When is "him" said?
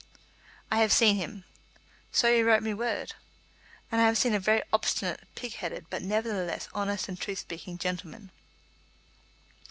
1.17-1.43